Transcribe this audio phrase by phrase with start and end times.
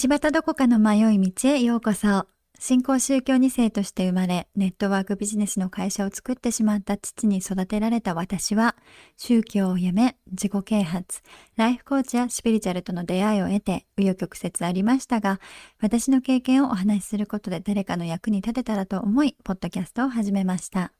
[0.00, 2.28] 道端どこかの迷い道へようこそ。
[2.56, 8.76] 新興宗教2世として生まれ、ネットワークビジネスの会社を作ってしまった父に育てられた私は、
[9.16, 11.22] 宗教をやめ、自己啓発、
[11.56, 15.40] ライフコーチやスピリチュアルとの出会いを得て、紆余曲折ありましたが、
[15.80, 20.92] 私の経験をお話しすることで誰かの役に立てたらと思い、ポッドキャストを始めました。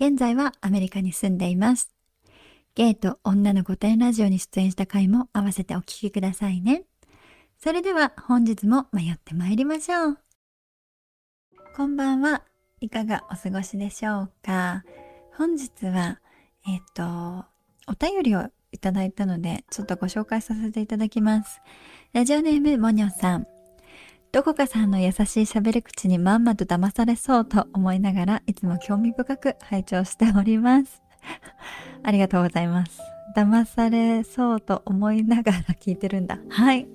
[0.00, 1.92] 現在はアメリカに住んでいます。
[2.74, 6.82] ゲイと女の御殿ラジオに出演した回も合わせてお聞きくださいね。
[7.58, 10.18] それでは本日も迷って参りましょう。
[11.74, 12.42] こんばんは。
[12.80, 14.84] いかがお過ごしでしょうか？
[15.36, 16.20] 本日は、
[16.66, 17.46] えっ、と、
[17.88, 21.60] お便りをいただいたので、ちょっとご紹介させていただきます。
[22.12, 23.46] ラジオネームもにょさん。
[24.32, 31.02] どこかさんの優しい喋り口にまんまと騙されそうと思いながらいつも興味深く拝聴しております。
[32.02, 33.15] ありがとうございます。
[33.36, 36.38] 騙されそうと思いながら聞いてるんだ。
[36.48, 36.86] はい。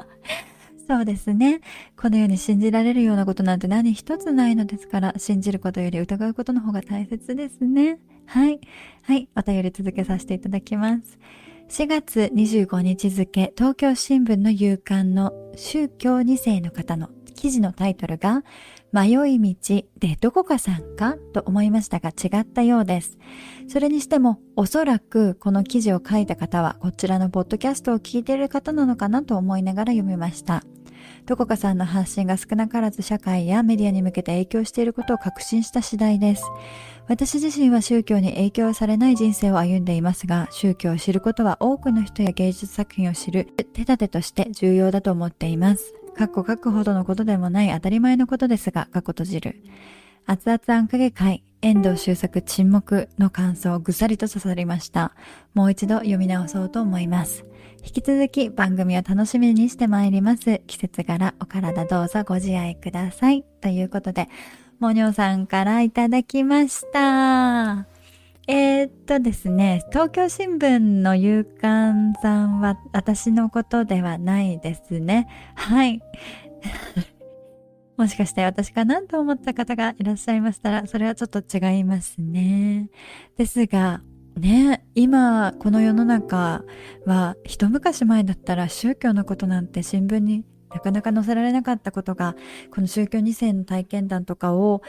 [0.88, 1.60] そうですね。
[1.94, 7.98] このように信じられるようなことなんて何一つないのですから、信じることより疑うことの方が大切ですね。
[8.24, 8.60] はい。
[9.02, 9.28] はい。
[9.36, 11.18] お便り続けさせていただきます。
[11.68, 18.42] 4月25日付、東京新聞の夕刊の宗教2世の方の記事のタイトルが、
[18.92, 23.18] 迷い道でどこかさんかと思いましたが違ったようです。
[23.68, 30.64] それにしてもおそらくこの記事を書いた方はこちらのポッドキャストを聞いている方なのかなと思いながら読みました。
[31.26, 36.44] どこかさんの発信が少なからず社会やメディアに向けて影響していることを確信した次第です。
[37.06, 45.97] 私自身は宗教に影響されない人生を歩んでいますが、宗教を知ることは多くの人や芸術作品を知る手立てとして重要だと思っています。
[46.18, 49.62] かっこ書くほどのことでもない当たり前のことですが、過去閉じる。
[50.26, 55.12] 熱々あんかけ会、遠藤周作沈黙の感想をぐさりと刺さりました。
[55.54, 57.44] もう一度読み直そうと思います。
[57.84, 60.60] 引き続き番組を楽しみにしてまいります。
[60.66, 63.44] 季節柄お体どうぞご自愛ください。
[63.60, 64.28] ということで、
[64.80, 67.97] もにょさんからいただきました。
[68.50, 75.28] えー、っとですね、東京新聞の夕刊さんは私のことではないですね。
[75.54, 76.00] はい。
[77.98, 82.88] もしかして私かなと思った方がいらっしゃいましたら、それはちょっと違いますね。
[83.36, 84.00] ですが、
[84.38, 86.64] ね、今この世の中
[87.04, 92.36] は一昔前だったら宗教のことなんて新聞になかなか載せられなかったことが
[92.72, 94.82] この宗教2世の体験談とかを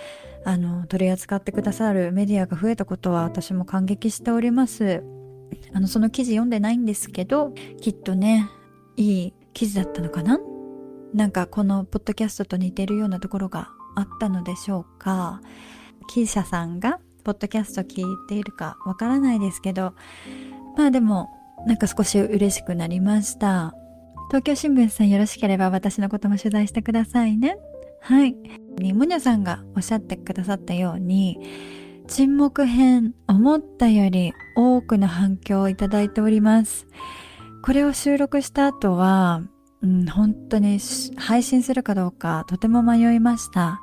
[0.44, 5.04] あの取り扱ってくださるメディアが増えたことは私も感激しております。
[5.74, 8.48] あのその記事読んでないんですけどきっとね
[8.98, 10.40] いい記事だったのかな？
[11.14, 15.42] なんかこのポッドキャストと似てるようなところがあったのでしょうか。
[16.08, 19.94] 記者さんがポッドキャスト聞いているかわからないですけど
[20.78, 21.30] まあでも
[21.68, 23.76] なんか少し嬉しくなりました。
[24.30, 27.58] 東京新聞さんよろしければ私のことも取材してくださいね。
[28.00, 28.36] はい。
[28.94, 31.40] モニョさんがおっしゃってくださったように、
[32.08, 36.86] 沈黙編、思ったより多くの反響をいただいております。
[37.64, 39.42] これを収録した後は、
[39.82, 40.80] うん、本当に
[41.18, 43.82] 配信するかどうかとても迷いました。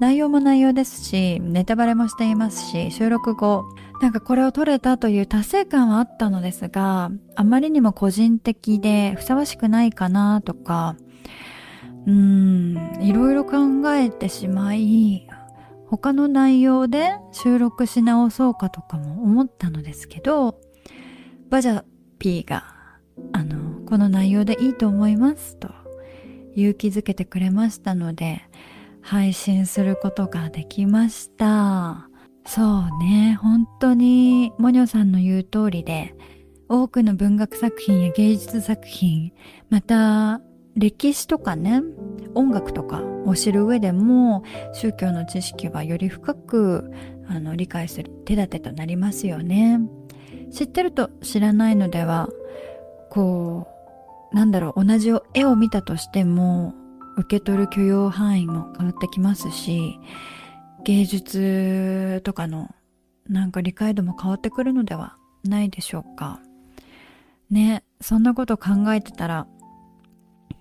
[0.00, 3.64] 内容も内容ですし、ネタバレもしていますし、収録後、
[4.00, 10.96] なんかこれを撮れたという達成感はあったのですが、あまりにも個人的でふさわしくないかなとか、
[12.06, 13.56] うーん、いろいろ考
[13.94, 15.26] えてしまい、
[15.88, 20.60] 他の内容で収録し直そうかとかも思ったのですけど、
[21.50, 21.82] バジャ
[22.18, 22.74] ピーが、
[23.32, 25.70] あの、この内容でいいと思いますと
[26.54, 28.42] 勇気づけてくれましたので、
[29.00, 32.07] 配信することができました。
[32.48, 36.14] そうね、本当にモニョさんの言う通りで、
[36.70, 39.32] 多くの文学作品や芸術作品、
[39.68, 40.40] また
[40.74, 41.82] 歴史とかね、
[42.34, 46.90] 音楽とかを知る上でも、宗教の知識はより深く
[47.28, 49.80] あの理解する手立てとなりますよね。
[50.50, 52.30] 知ってると知らないのでは、
[53.10, 53.68] こ
[54.32, 56.72] う、なんだろう、同じ絵を見たとしても、
[57.18, 60.00] 受け取る許容範囲も変わってきますし、
[60.88, 62.74] 芸術とかの
[63.28, 66.40] なんか理解度も変わってくるのではないでしょうか。
[67.50, 69.46] ね、そんなこと考えてたら、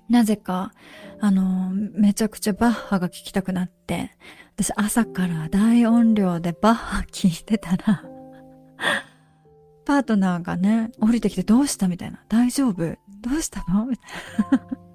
[0.10, 0.74] なぜか、
[1.22, 4.18] あの、めちゃくちゃバッハが聴きたくなって、
[4.58, 8.04] 私朝から大音量でバッハ聴いてたら
[9.86, 12.22] パートナーがね、降りてきてどうしたみたいな。
[12.28, 12.98] 大丈夫？
[13.22, 13.86] どうしたの？
[13.86, 14.12] みたい
[14.52, 14.87] な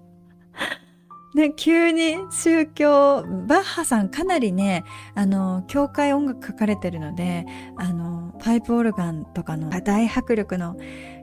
[1.35, 4.85] ね、急に宗教、バッハさんかなりね、
[5.15, 7.47] あの、教会音楽書かれてるので、
[7.77, 10.77] あの、パイプオルガンとかの大迫力の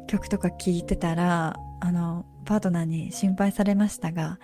[0.08, 4.40] 曲とか聴いてたら、あの、パートナーに心配されましたが、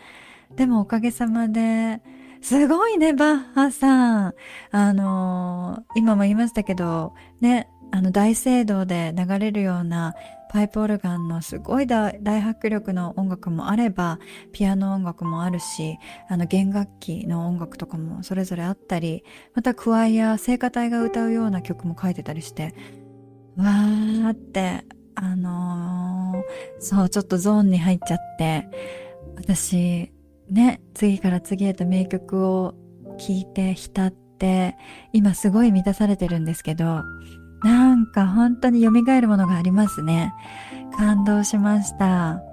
[0.55, 2.01] でもおかげさまで、
[2.41, 4.33] すごいね、バッハさん。
[4.69, 10.13] あの、今も言いましたけど、ね、あの大聖堂で流れるような
[10.55, 14.19] パイプオルガンのすごい大迫力の音楽もあれば、
[14.53, 15.97] ピアノ音楽もあるし、
[16.29, 22.73] あの弦楽器の音楽とかもそれぞれあったり、またクワイア、聖歌隊が歌うような曲も書いてたりして、
[23.57, 24.85] わーって、
[25.15, 28.69] あのー、そう、ちょっとゾーンに入っちゃって、
[29.35, 30.13] 私、
[30.49, 32.75] ね、次から次へと名曲を
[33.17, 34.77] 聴いて浸って、
[35.11, 37.01] 今すごい満たされてるんですけど、
[37.65, 40.35] なんか本当に蘇るものがありますね。
[40.95, 42.43] 感動しました。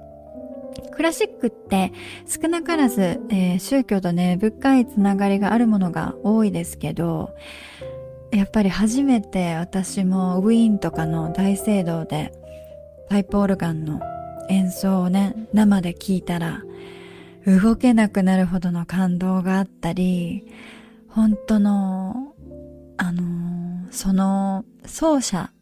[0.92, 1.92] クラシックって
[2.26, 7.36] 少なからず、えー、宗教とね、深いつながりがあるものが多いですけど、
[8.30, 12.32] やっぱり初めて私もウィーンとかの大聖堂で
[13.10, 14.00] パイプオルガンの
[14.48, 16.62] 演奏をね、生で聞いたら
[17.46, 20.46] 動けなくなるほどの感動があったり、
[21.08, 22.34] 本当の、
[22.96, 23.61] あのー、
[23.92, 25.52] その奏者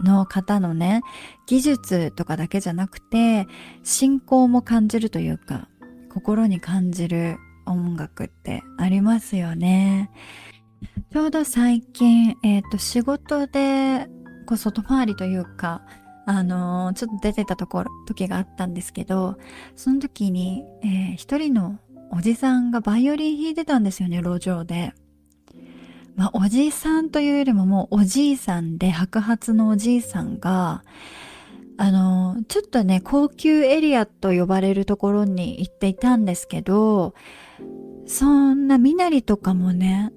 [0.00, 1.00] の方のね、
[1.46, 3.46] 技術とかだけじゃなくて、
[3.82, 5.68] 信仰も感じるというか、
[6.12, 10.10] 心に感じる音楽ってありますよね。
[11.12, 14.08] ちょうど最近、えっ、ー、と、仕事で、
[14.46, 15.82] こう、外回りというか、
[16.26, 19.38] あのー、ちょっと出てたところ、時があったんですけど、
[19.76, 21.78] その時に、えー、一人の
[22.10, 24.92] おじさんがバイオリン弾いてたんですよね、路上で。
[26.16, 30.82] まあ、おじさんというよりももうおじいさんで白髪のおじいさんが、
[31.78, 37.14] あの、ちょっとね、高級エリアと呼ばれるところに行っていたんですけど、
[38.06, 40.10] そんな身なりとかもね、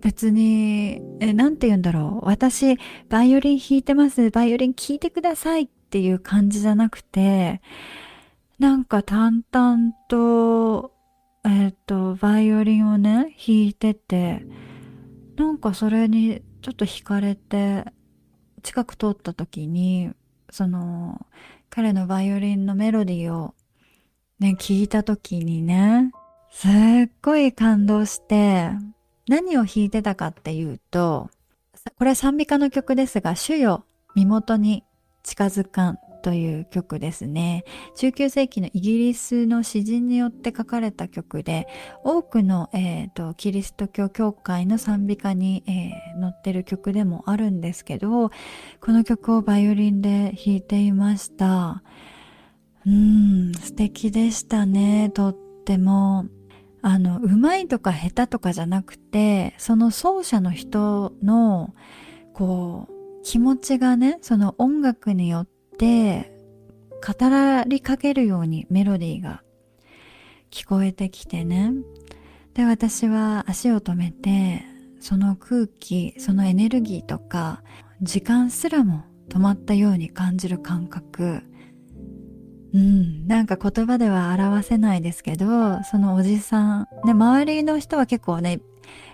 [0.00, 2.26] 別に、え、なんて言うんだろう。
[2.26, 2.76] 私、
[3.08, 4.30] バイオリン弾いてます。
[4.30, 7.60] バイオリン聴いてくださいっていう感じじゃなくて、
[8.58, 10.92] なんか淡々と、
[11.44, 14.44] えっ、と、バイオリンをね、弾いてて、
[15.36, 17.84] なんかそれにちょっと惹かれて、
[18.62, 20.12] 近く通った時に、
[20.50, 21.26] その、
[21.70, 23.54] 彼のバイオリンのメロディーを
[24.38, 26.12] ね、聞いた時にね、
[26.50, 28.70] すっごい感動して、
[29.28, 31.30] 何を弾いてたかっていうと、
[31.96, 33.84] これ賛美歌の曲ですが、主よ、
[34.14, 34.84] 身元に
[35.22, 35.98] 近づかん。
[36.22, 37.64] という曲ですね。
[37.96, 41.66] 19世紀のイギリスの詩人によって書かれた曲で、
[42.04, 48.30] 多くの、えーと、キリスト教教会の賛美歌に、えー、載ってる曲でもあるんですけど、
[48.80, 51.82] この曲をバイオリンで弾いていました。
[52.86, 56.26] うん、素敵でしたね、とっても。
[56.84, 61.74] あの、うまいとか下手とかじゃなくて、その奏者の人の、
[62.34, 62.92] こう、
[63.22, 65.46] 気持ちがね、その音楽によっ
[65.78, 66.32] て、
[67.02, 69.42] 語りかけるようにメロディーが
[70.50, 71.72] 聞こえてきてね。
[72.54, 74.62] で、私は足を止めて、
[75.00, 77.62] その空気、そのエネルギーとか、
[78.02, 81.42] 時間すらも止まったように感じる感覚。
[82.74, 88.60] うん、なんか言葉では表せないですけど、そのおじさん、ね、周りの人は結構ね、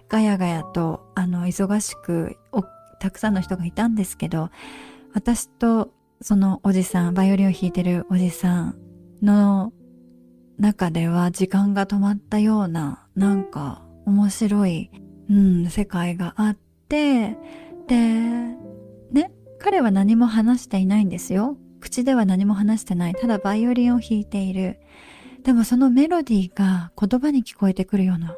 [0.08, 2.36] ガヤガヤと、あの、忙しく、
[3.00, 4.50] たくさんの人がいたんですけど、
[5.12, 8.78] 私とそのおじさん、バイオリンを弾いてるおじさん
[9.22, 9.72] の
[10.58, 14.90] 中では時間が止まったような、なんか面白い、
[15.30, 16.56] うん、世界があっ
[16.88, 17.36] て、
[17.86, 18.56] で、
[19.12, 21.56] ね、彼は何も話していないんですよ。
[21.80, 23.14] 口では何も話してない。
[23.14, 24.80] ただバイオリンを弾いている。
[25.44, 28.34] でもそのメロディーが言葉に聞こえてくるような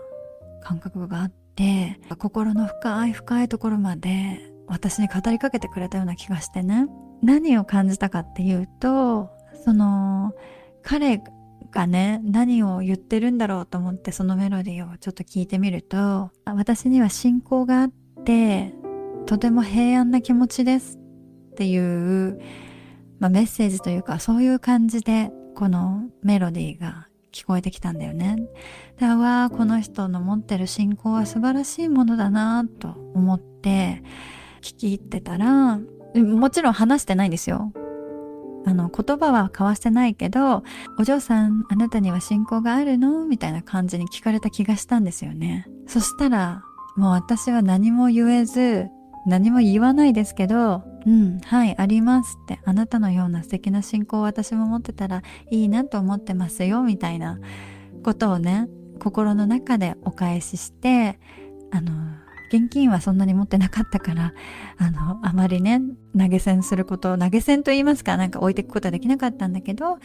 [0.63, 6.87] 感覚があって、心の深い深いところまで私に語りかけてくれたような気がしてね。
[7.23, 9.31] 何を感じたかっていうと、
[9.65, 10.33] その、
[10.83, 11.23] 彼
[11.71, 17.93] がね、何を言ってるんだろうと思ってそのメロディーをちょっと聞いてみると、私には信仰があっ
[18.25, 18.75] て、
[19.27, 22.41] とても平安な気持ちですっていう
[23.21, 28.37] まあ、メッセージというかそういう感じでこのメロディーが聞こえてきたんだよね。
[28.99, 34.03] で、わあ、この人の持ってる信仰は素晴らしいものだなと思って
[34.63, 35.79] 聞き入ってたら、
[36.15, 37.73] もちろん話してないんですよ。
[38.67, 40.65] あの、言葉は交わしてないけど、
[40.99, 43.25] お嬢さん、あなたには信仰があるの？
[43.25, 45.67] みたいな感じに聞かれた気がしたんですよね。
[45.87, 46.63] そしたら、
[46.97, 48.89] もう私は何も言えず、
[49.27, 57.39] 何も言わないですけど、うん、はい、ありますって、あなたのような素敵な信仰を私も持ってたらいいなと思ってますよ、みたいな
[58.03, 61.19] ことをね、心の中でお返しして、
[61.71, 61.93] あの、
[62.53, 64.35] 現金はそんなに持ってなかったから、
[64.77, 65.81] あの、あまりね、
[66.19, 69.99] 投げ銭すること投げ銭と言いますかなんか置いていくことはできなかったんだけど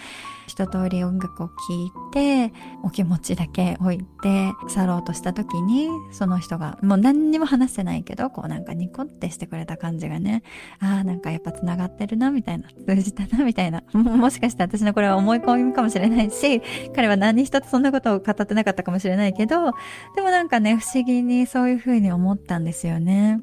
[0.48, 10.44] 一通り音楽を聴いてお気持ちだけ置いて去ろうとした時にその人がもう何にも話してないけどこうなんかニコってしてくれた感じがね
[10.80, 16.62] ああなんかやっぱ繋がってるなみたいな通じたなみたいな もしかして私のこれは思い込みかもしれないし
[16.96, 19.72] 彼は何一つそんなことを語ってなかったかもしれないけど
[20.16, 23.40] でもなんかね不思議にそういうふうに思ったんですよね。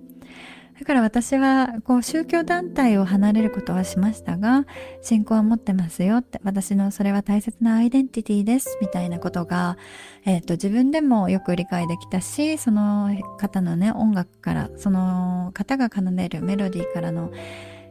[0.82, 4.66] だから私はこう宗教団体を離れることはしましたが
[5.00, 9.78] 信仰は持ってますよって私のそれは大切なアイデンティティですみたいなことが、
[10.24, 17.30] えーと、自分でもよく理解できたしその方のね音楽からその方が奏でるメロディーからの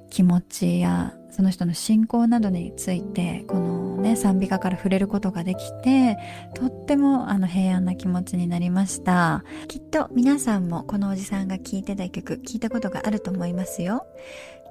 [0.10, 6.18] 気持ちやその人の信仰などについてこのね賛美歌から触れることができて
[6.56, 9.44] とってもあの平安な気持ちになりました。
[9.68, 14.06] きっと皆さんもこのおじさんが聴いてた曲聞いたことがあると思いますよ。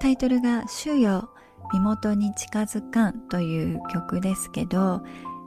[0.00, 1.30] タイトルが「主よ
[1.72, 5.02] 身元に近づかん」という曲ですけど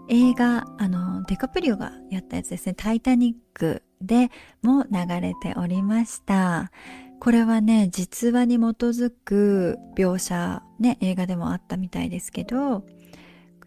[0.10, 6.72] 映画あのデカプリオがやったやつですね「タイタニック」でも流れておりました。
[7.20, 12.86] これはね実話に基づく描写ね映画でもあったみたいですけど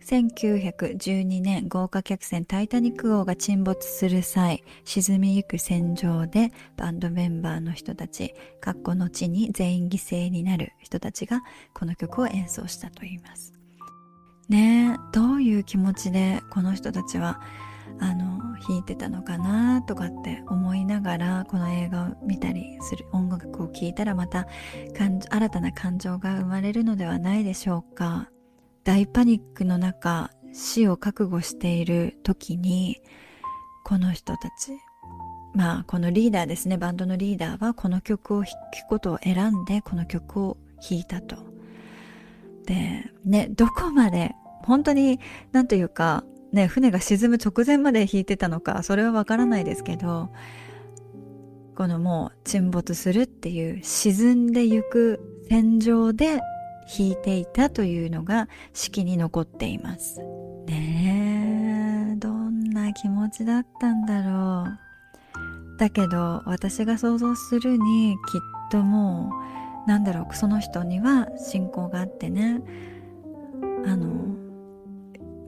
[0.06, 8.32] 1912年豪華客船タイタニック号が沈没する際沈みゆく船上でバンドメンバーの人たち
[8.62, 11.42] 括弧の地に全員犠牲になる人たちが
[11.75, 13.52] この曲を演奏したと言います。
[14.48, 17.40] ねえどういう気持ちでこの人たちは
[17.98, 24.46] あの弾いてたのかなとかって思いながらこの映画を見たりする音楽を聴いたらまた
[24.94, 28.30] 新たな感情が生まれるのではないでしょうか。
[28.87, 33.02] 大パニックの中死を覚悟している時に
[33.85, 34.78] この人たち
[35.55, 36.78] まあこのリーダーですね。
[36.78, 38.52] バンドのリーダーはこの曲を弾
[38.87, 40.57] くことを選んでこの曲を
[40.88, 41.37] 弾いたと。
[42.66, 45.19] でねどこまで本当に
[45.50, 50.31] 何というかね、船が沈む直前まで引いてたのか、それはわからないですけど、
[51.75, 56.40] このもう沈没するっていう沈んでゆく戦場で
[56.99, 60.21] 引いていたというのが式に残っています。
[60.66, 64.87] ねえ、どんな気持ちだったんだろう。
[65.78, 68.40] だけど私が想像するにきっ
[68.71, 69.31] とも
[69.87, 72.61] うなんだろうその人には信仰があってね
[73.85, 74.37] あの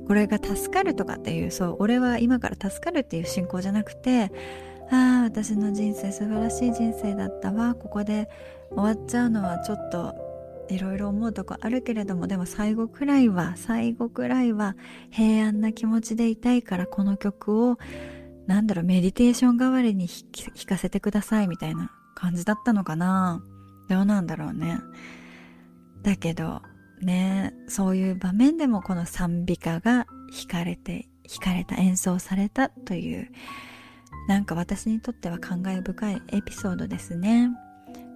[0.07, 4.31] これが助かるとかっていうそう俺は今から助かるっていう信仰じゃなくて
[4.91, 8.29] ああ私の人生素晴らしい人生だったわここで
[8.71, 10.28] 終わっちゃうのはちょっと
[10.69, 14.77] いろいろ思うとこあるけれどもでも最後くらいは最後くらいは
[15.11, 17.79] 平安な気持ちでいたいからこの曲を
[18.47, 23.43] なんだろうメディテーション代わりに弾かせてくださいみたいな感じだったのかな。
[23.89, 24.79] どうなんだろうね。
[26.03, 26.63] だけど
[27.01, 33.31] ねそういう場面でもこの賛美歌が弾かれて弾かれた演奏されたという
[34.29, 37.51] なんか私にとっては感慨深いエピソードですね。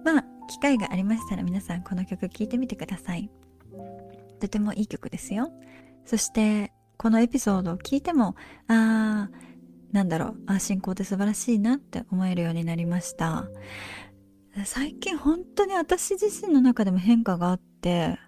[0.03, 3.29] まあ機会がありましたら皆さんこの曲聴いてみてください。
[4.39, 5.51] とてもいい曲ですよ。
[6.05, 8.35] そしてこのエピソードを聞いても
[8.67, 9.31] ああ
[9.91, 13.47] なんだろうあ信仰って素晴らしいなって思えるようになりました。
[14.65, 18.19] 最近本当に私自身の中でも変化があって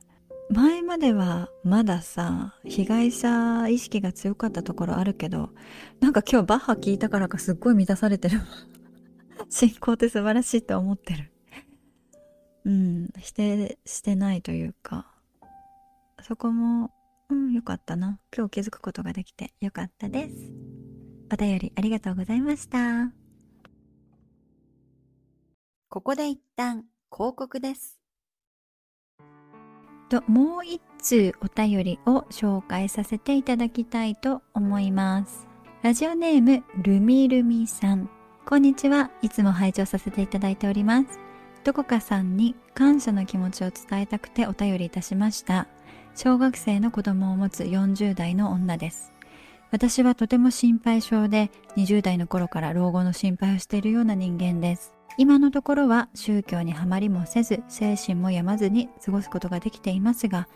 [0.50, 5.50] 前まではまださ被害者意識が強かったところあるけど
[6.00, 8.42] なんか今日バッハ聞いたからかすっごい満たされてる。
[9.50, 11.32] 信仰って素晴らしいと思ってる。
[12.66, 15.08] うん否定してないというか。
[16.22, 16.92] そこも
[17.30, 18.20] うんよかったな。
[18.36, 20.36] 今日気づくことができてよかったです。
[21.32, 23.12] お便りありがとうございました。
[25.90, 28.00] ここで一旦広告です。
[30.10, 35.48] ともう一通お便りを紹介させていただきたいと思います。
[35.84, 38.10] ラジオネームルミルミさん。
[38.46, 39.12] こんにちは。
[39.22, 41.25] いつも拝聴させていただいております
[41.66, 45.68] どこかさんに感謝の気持ちを伝えたくてお便りいたしました。
[46.14, 49.12] 小学生の子供を持つ40代の女です。
[49.72, 54.94] 私はとても心配性で20代の頃から老後の心配をしているような人間です。
[55.18, 60.48] 今のところは宗教にはまりもせず精神も病まずに過ごすことができていますが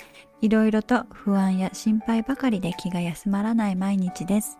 [0.41, 4.59] いろいろと不安や心配ばかりで気が休まらない毎日です。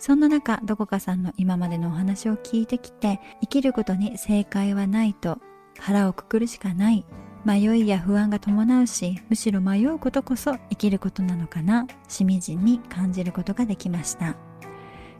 [0.00, 5.38] そんな中どこかさんの今までのお話を聞いてきて生きることに正解はないと
[5.78, 7.04] 腹をくくるしかない。
[7.44, 11.86] 迷いや不安が伴うしむしろ迷うことこそ生きることなのかな。
[12.08, 14.36] しみじみ感じることができました。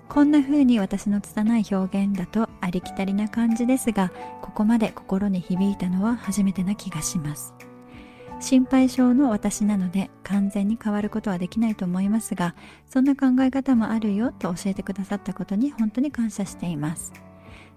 [0.09, 7.55] こんな風に私の拙い表現だとありきたりな感じですがここまで心に響いたのは初めてな気がします。
[8.41, 12.55] 心配性の私なので完全に変わることはできないと思いますが
[12.87, 17.13] そんな考え方もあるよと教えてくださったことに本当に感謝しています。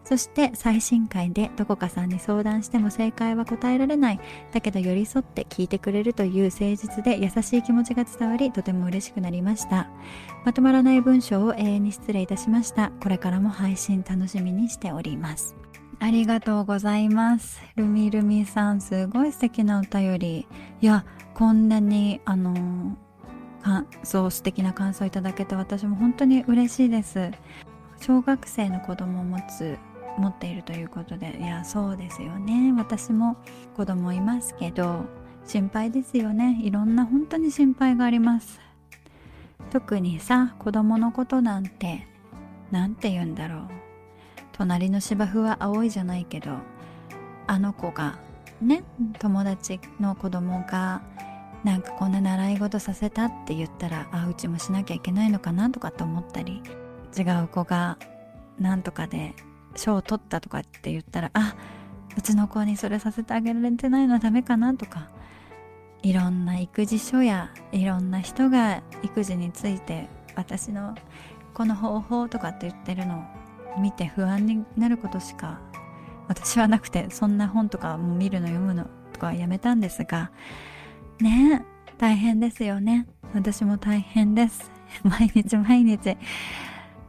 [0.07, 4.19] そして最新回でどこかさんに相談しても正解は答えられない。
[4.53, 9.89] だけど寄り添って聞いてくれるという誠実で優しい気持ちが伝わりとても嬉しくなりました。
[10.45, 12.93] まとまらない文章を永遠に失礼いたしました。
[13.03, 15.57] これからも配信楽しみにしております。
[15.99, 17.61] ありがとうございます。
[17.75, 20.47] ルミルミさんすごい素敵なお便り。
[20.79, 22.97] いやこんなにあの
[23.61, 27.29] 感想素敵な感想いただけて私も本当に嬉しいです。
[27.99, 29.77] 小学生の子供を持つ
[30.17, 32.73] 持っているということでいやそうですよね。
[32.75, 33.37] 私も
[33.75, 35.05] 子供いますけど
[35.45, 36.59] 心配ですよね。
[36.61, 38.59] いろんな本当に心配があります。
[39.69, 42.07] 特にさ子供のことなんて
[42.71, 43.67] 何て言うんだろう。
[44.53, 46.51] 隣の芝生は青いじゃないけど
[47.45, 48.17] あの子が
[48.61, 48.83] ね
[49.19, 51.01] 友達の子供が
[51.63, 56.63] なんかこんな習い事させたって言ったらあうちもしなきゃいけないのかなとかって思ったり
[57.17, 57.97] 違う子が
[58.59, 59.35] なんとかで
[59.77, 61.55] 賞を取ったとかって言ったらあ
[62.17, 65.09] うちの子にそれさせてあげられてないのはダメかなとか
[66.03, 70.95] いろんな育児書やいろんな人が育児について私の
[71.53, 73.19] この方法とかって言ってるの
[73.77, 75.59] を見て不安になることしか
[76.27, 80.31] 私はなくてそんな本とかも見るの読むのとかはやめたんですが
[81.19, 81.65] ね
[81.97, 83.07] 大変ですよね。
[83.33, 84.71] 私も大変です。
[85.03, 86.15] 毎日毎日。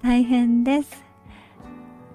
[0.02, 1.07] 大変です。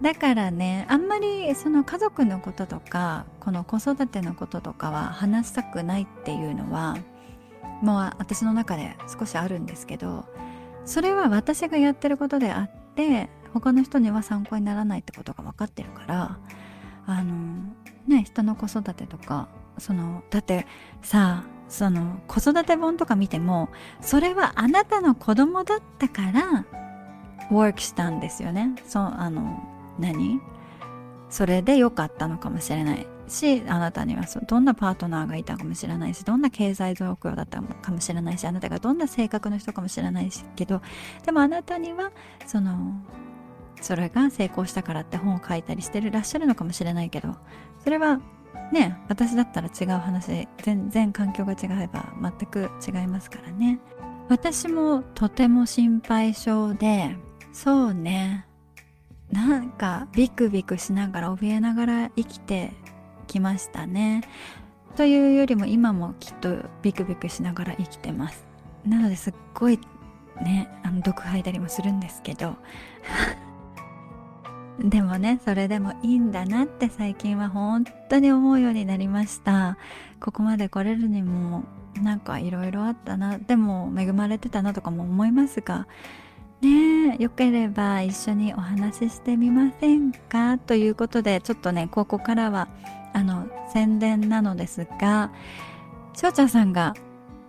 [0.01, 6.97] だからねあんまりその家族のこととかこの子育てのこととかは話したくないっていうのは
[7.81, 10.25] もう私の中で少しあるんですけど
[10.85, 16.37] それは私がやってることであって他の人には参考にならないってことが分かってるから
[17.05, 17.73] あの
[18.07, 20.65] ね人の子育てとかそのだって
[21.01, 23.69] さその子育て本とか見ても
[24.01, 26.65] それはあなたの子供だったから
[27.51, 28.75] ワークしたんですよね。
[28.85, 30.41] そうあの何？
[31.29, 40.83] それで良かったのかもしれないしあなたにはどんなパートナーがいたかもしれないしどんな経済状況だったのかもしれないしあなたがどんな性格の人かもしれないけど
[41.25, 42.11] でもあなたには
[42.45, 42.93] その
[43.81, 47.35] それが成功したからって本を書いたりしてるらっしゃるのかもしれないけど
[47.83, 48.19] それは
[48.71, 53.79] ね私だったら違う話全然環境が違えば全く違いますからね。
[54.29, 57.17] 私もとても心配性で
[57.51, 58.47] そうね。
[59.33, 62.71] なんかビクビクしながら怯えながら生きて
[63.25, 64.21] きましたね。
[64.95, 68.45] というよりも今もきっとビクビクしながら生きてます。
[68.85, 69.79] なのですっごい
[70.43, 72.55] ねあの毒吐いたりもするんですけど。
[74.79, 79.77] でもねそれでもいいんだなって最近は本当に思うようになりました。
[80.19, 81.63] ここまで来れるにも
[82.01, 83.39] なんかいろいろあったな。
[83.39, 85.87] でも恵まれてたなとかも思いますが
[86.63, 90.57] ねよければ一緒にお話ししてみませんか？
[90.57, 92.67] ということでちょっとねここからは
[93.13, 95.31] あの宣伝なのですが
[96.13, 96.93] しょうちゃんさんが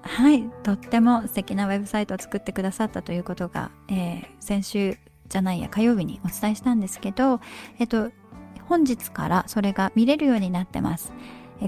[0.03, 4.99] はいとっても素敵なウェブサイトを作ってくださったということが、えー、先週
[5.29, 7.41] じゃないや火曜日にお伝えしたんですけど
[7.79, 8.11] えっと
[8.69, 11.13] 本日からそれが見れるようになってます。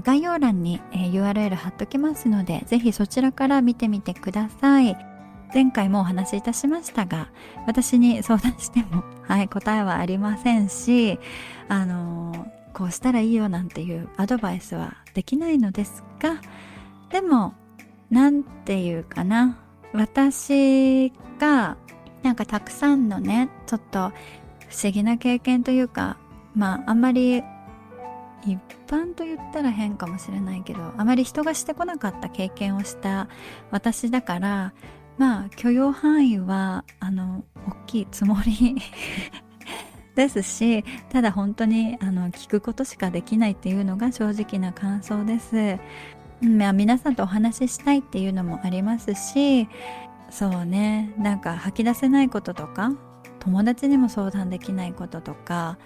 [0.03, 5.06] 概要欄に URL 貼っときますのでぜひそちらから見てみてください。
[5.53, 7.29] 前回もお話しいたしましたが
[7.65, 11.19] 私に相談しても、 はい、答えはありませんし
[11.67, 16.35] あのこうしたらいいよなんていうアドバイスはできないのですが
[17.09, 17.53] でも
[18.09, 19.57] 何て言うかな
[19.93, 21.77] 私が
[22.23, 24.11] なんかたくさんのねちょっと
[24.69, 26.17] 不思議な経験というか
[26.55, 27.43] まああんまり
[28.45, 33.27] 一般と言ったら変かもしれないけどあまり人がしてこなかった経験をした
[33.71, 34.73] 私だから
[35.17, 38.75] まあ許容範囲はあの大きいつもり
[40.15, 45.79] ですし、ただ本当にあの聞くことしかできないっていうのが正直な感想です。
[46.41, 49.67] まあ、皆さんとお話ししたいっていうのもありますし、
[50.29, 52.91] そうね、なんか吐き出せないこととか、
[53.39, 55.77] 友達にも相談できないこととか、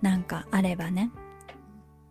[0.00, 1.10] なんかあればね、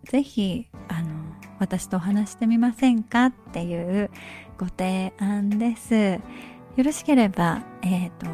[0.04, 1.23] ぜひ、あの、
[1.64, 4.10] 私とお話してみませんかっていう
[4.58, 5.96] ご提案です。
[5.96, 6.20] よ
[6.84, 8.28] ろしければ、えっ、ー、と、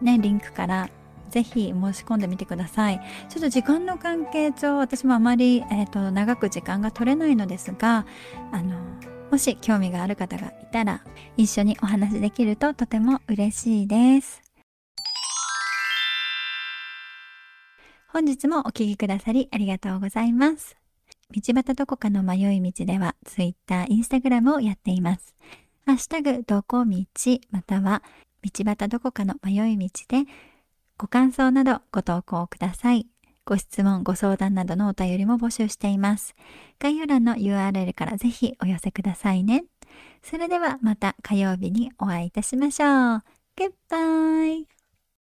[0.00, 0.88] ね、リンクから
[1.30, 3.00] ぜひ申し込んでみてください。
[3.28, 8.06] ちょっと時間の関係上、私もあまり、えーと、長く時間が取れないのですが、
[8.52, 8.76] あの、
[9.32, 11.02] もし興味がある方がいたら、
[11.36, 14.42] 一緒にお話できるととても嬉しいです。
[18.08, 20.85] 本日もお聴きくださりありがとうございます。
[21.34, 25.34] 道端どこかの迷い道では Twitter、Instagram をやっています。
[25.84, 27.04] ハッシュタグどこ道
[27.50, 28.02] または
[28.42, 30.24] 道端どこかの迷い道で
[30.96, 33.06] ご感想などご投稿ください。
[33.44, 36.34] ご質問、ご相談などのお便りも募集しています。
[36.80, 39.64] 概要欄の URL からぜひお寄せくださいね。
[40.22, 43.22] それではまた火曜日にお会いいたしましょう。
[43.56, 44.75] Goodbye!